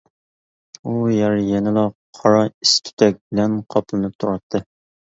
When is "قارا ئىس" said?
2.21-2.75